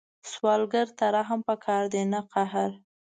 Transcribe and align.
سوالګر 0.31 0.87
ته 0.97 1.05
رحم 1.15 1.39
پکار 1.49 1.83
دی، 1.93 2.03
نه 2.13 2.19
قهر 2.31 2.69